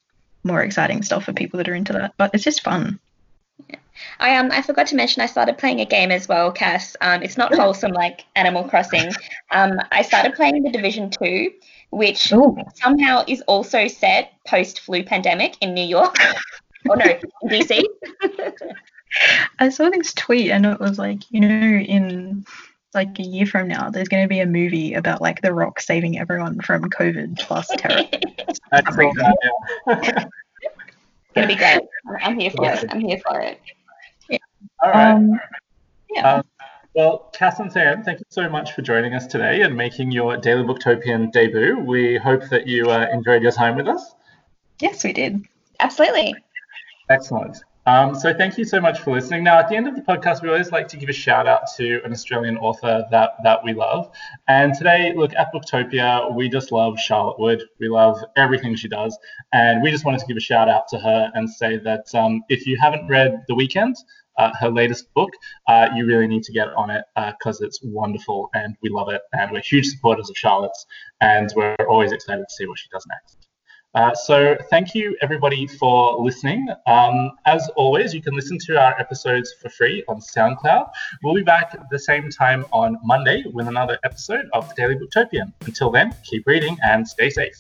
more 0.43 0.63
exciting 0.63 1.03
stuff 1.03 1.25
for 1.25 1.33
people 1.33 1.59
that 1.59 1.69
are 1.69 1.75
into 1.75 1.93
that. 1.93 2.15
But 2.17 2.31
it's 2.35 2.45
just 2.45 2.63
fun. 2.63 2.99
I 4.19 4.37
um 4.37 4.51
I 4.51 4.63
forgot 4.63 4.87
to 4.89 4.97
mention 4.97 5.23
I 5.23 5.27
started 5.27 5.59
playing 5.59 5.81
a 5.81 5.85
game 5.85 6.11
as 6.11 6.29
well, 6.29 6.51
Cass. 6.53 6.97
Um, 7.01 7.23
it's 7.23 7.37
not 7.37 7.55
wholesome 7.55 7.93
like 7.93 8.25
Animal 8.37 8.65
Crossing. 8.65 9.11
Um, 9.51 9.79
I 9.93 10.03
started 10.03 10.35
playing 10.35 10.63
the 10.63 10.71
Division 10.71 11.11
Two, 11.11 11.51
which 11.91 12.33
Ooh. 12.33 12.57
somehow 12.75 13.25
is 13.27 13.43
also 13.43 13.89
set 13.89 14.33
post 14.47 14.81
flu 14.81 15.05
pandemic 15.05 15.57
in 15.61 15.75
New 15.75 15.85
York. 15.85 16.17
oh 16.89 16.95
no, 16.95 17.19
DC. 17.45 17.83
I 19.59 19.69
saw 19.69 19.91
this 19.91 20.15
tweet 20.15 20.51
and 20.51 20.67
it 20.67 20.81
was 20.81 20.99
like, 20.99 21.23
you 21.31 21.41
know, 21.41 21.49
in 21.49 22.45
like 22.95 23.19
a 23.19 23.23
year 23.23 23.47
from 23.47 23.69
now, 23.69 23.91
there's 23.91 24.09
going 24.09 24.25
to 24.25 24.29
be 24.29 24.41
a 24.41 24.47
movie 24.47 24.95
about 24.95 25.21
like 25.21 25.43
The 25.43 25.53
Rock 25.53 25.81
saving 25.81 26.19
everyone 26.19 26.61
from 26.61 26.85
COVID 26.85 27.39
plus 27.39 27.69
terror. 27.77 28.05
I 28.73 28.83
saw 28.93 29.13
that, 29.13 29.37
yeah. 29.87 30.25
It's 30.63 31.20
gonna 31.35 31.47
be 31.47 31.57
great. 31.57 31.81
I'm 32.23 32.39
here 32.39 32.51
for 32.51 32.71
it. 32.71 32.85
I'm 32.89 33.01
here 33.01 33.21
for 33.27 33.41
it. 33.41 33.61
All 34.83 34.91
right. 34.91 35.13
Um, 35.13 35.41
yeah. 36.15 36.35
Um, 36.35 36.45
well, 36.95 37.31
Cass 37.33 37.61
and 37.61 37.73
Sam, 37.73 38.03
thank 38.03 38.19
you 38.19 38.27
so 38.31 38.49
much 38.49 38.73
for 38.73 38.83
joining 38.83 39.15
us 39.15 39.27
today 39.27 39.63
and 39.63 39.77
making 39.77 40.11
your 40.11 40.37
Daily 40.37 40.65
Booktopian 40.65 41.31
debut. 41.31 41.79
We 41.79 42.17
hope 42.17 42.49
that 42.49 42.67
you 42.67 42.91
uh, 42.91 43.07
enjoyed 43.13 43.43
your 43.43 43.53
time 43.53 43.77
with 43.77 43.87
us. 43.87 44.15
Yes, 44.81 45.05
we 45.05 45.13
did. 45.13 45.45
Absolutely. 45.79 46.35
Excellent. 47.09 47.63
Um, 47.87 48.15
so 48.15 48.35
thank 48.35 48.59
you 48.59 48.65
so 48.65 48.81
much 48.81 49.01
for 49.01 49.13
listening. 49.13 49.43
Now, 49.43 49.59
at 49.59 49.69
the 49.69 49.77
end 49.77 49.89
of 49.89 49.97
the 49.97 50.03
podcast, 50.03 50.43
we 50.43 50.51
always 50.51 50.71
like 50.71 50.87
to 50.89 50.99
give 50.99 51.09
a 51.09 51.15
shout 51.15 51.47
out 51.47 51.63
to 51.77 52.05
an 52.05 52.13
Australian 52.13 52.59
author 52.59 53.07
that 53.11 53.31
that 53.43 53.65
we 53.65 53.73
love. 53.73 54.11
And 54.49 54.75
today, 54.75 55.15
look 55.17 55.33
at 55.35 55.53
Booktopia, 55.53 56.35
we 56.35 56.49
just 56.49 56.73
love 56.73 57.01
Charlotte 57.01 57.39
Wood. 57.39 57.63
We 57.79 57.89
love 57.89 58.19
everything 58.37 58.77
she 58.77 58.89
does, 58.89 59.19
and 59.53 59.83
we 59.83 59.91
just 59.91 60.05
wanted 60.05 60.21
to 60.21 60.27
give 60.27 60.37
a 60.37 60.41
shout 60.41 60.69
out 60.69 60.89
to 60.89 60.99
her 60.99 61.31
and 61.35 61.49
say 61.49 61.79
that 61.79 62.15
um, 62.15 62.43
if 62.51 62.67
you 62.67 62.77
haven't 62.79 63.09
read 63.09 63.45
The 63.49 63.55
Weekend, 63.55 63.97
uh, 64.37 64.53
her 64.61 64.71
latest 64.71 65.13
book, 65.15 65.31
uh, 65.67 65.89
you 65.95 66.07
really 66.07 66.27
need 66.27 66.43
to 66.45 66.53
get 66.53 66.69
on 66.75 66.91
it 66.91 67.05
because 67.17 67.63
uh, 67.63 67.67
it's 67.67 67.81
wonderful 67.83 68.51
and 68.55 68.77
we 68.83 68.91
love 68.91 69.09
it. 69.09 69.23
And 69.33 69.51
we're 69.51 69.63
huge 69.63 69.87
supporters 69.87 70.29
of 70.29 70.37
Charlotte's, 70.37 70.87
and 71.23 71.51
we're 71.57 71.77
always 71.89 72.13
excited 72.13 72.45
to 72.47 72.55
see 72.55 72.67
what 72.67 72.79
she 72.79 72.89
does 72.93 73.07
next. 73.09 73.50
Uh, 73.93 74.15
so 74.15 74.57
thank 74.71 74.95
you 74.95 75.17
everybody 75.21 75.67
for 75.67 76.17
listening. 76.23 76.69
Um, 76.87 77.33
as 77.47 77.69
always, 77.75 78.15
you 78.15 78.23
can 78.23 78.35
listen 78.35 78.57
to 78.67 78.79
our 78.81 78.99
episodes 79.01 79.53
for 79.61 79.69
free 79.69 80.05
on 80.07 80.21
SoundCloud. 80.21 80.91
We'll 81.25 81.35
be 81.35 81.43
back 81.43 81.71
at 81.75 81.91
the 81.91 81.99
same 81.99 82.31
time 82.31 82.65
on 82.73 82.99
Monday 83.03 83.45
with 83.53 83.67
another 83.67 83.99
episode 84.05 84.49
of 84.53 84.69
the 84.69 84.75
Daily 84.77 84.95
Booktopian. 84.95 85.53
Until 85.67 85.91
then, 85.91 86.15
keep 86.23 86.47
reading 86.47 86.77
and 86.85 87.07
stay 87.07 87.31
safe. 87.31 87.59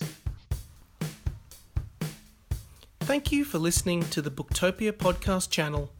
Thank 3.01 3.33
you 3.33 3.45
for 3.45 3.59
listening 3.59 4.03
to 4.11 4.23
the 4.23 4.31
Booktopia 4.31 4.93
podcast 4.93 5.51
channel. 5.51 5.91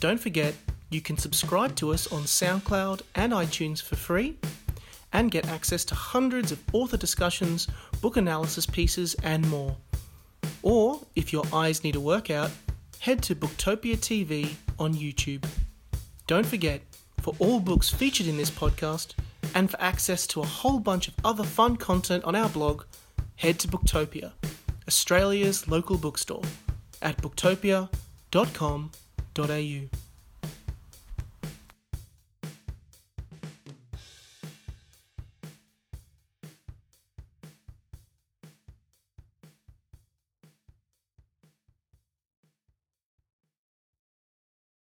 Don't 0.00 0.20
forget, 0.20 0.54
you 0.90 1.00
can 1.00 1.16
subscribe 1.16 1.74
to 1.76 1.94
us 1.94 2.12
on 2.12 2.24
SoundCloud 2.24 3.00
and 3.14 3.32
iTunes 3.32 3.80
for 3.80 3.96
free 3.96 4.36
and 5.14 5.30
get 5.30 5.48
access 5.48 5.82
to 5.86 5.94
hundreds 5.94 6.52
of 6.52 6.62
author 6.74 6.98
discussions, 6.98 7.68
book 8.02 8.18
analysis 8.18 8.66
pieces, 8.66 9.14
and 9.22 9.48
more. 9.48 9.74
Or, 10.62 11.00
if 11.16 11.32
your 11.32 11.44
eyes 11.52 11.82
need 11.82 11.96
a 11.96 12.00
workout, 12.00 12.50
head 12.98 13.22
to 13.22 13.34
Booktopia 13.34 13.96
TV 13.96 14.54
on 14.78 14.92
YouTube. 14.92 15.46
Don't 16.26 16.44
forget, 16.44 16.82
for 17.20 17.34
all 17.38 17.60
books 17.60 17.88
featured 17.88 18.26
in 18.26 18.36
this 18.36 18.50
podcast 18.50 19.14
and 19.54 19.70
for 19.70 19.80
access 19.80 20.26
to 20.26 20.40
a 20.40 20.46
whole 20.46 20.80
bunch 20.80 21.08
of 21.08 21.14
other 21.24 21.44
fun 21.44 21.76
content 21.76 22.24
on 22.24 22.34
our 22.34 22.48
blog, 22.48 22.84
head 23.36 23.58
to 23.60 23.68
Booktopia, 23.68 24.32
Australia's 24.86 25.68
local 25.68 25.96
bookstore, 25.96 26.42
at 27.00 27.16
booktopia.com.au. 27.22 30.01